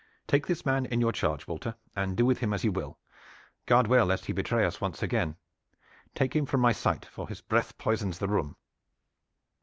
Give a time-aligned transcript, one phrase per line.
[0.25, 2.97] "Take this man in your charge, Walter, and do with him as you will.
[3.67, 5.35] Guard well lest he betray us once again.
[6.15, 8.55] Take him from my sight, for his breath poisons the room.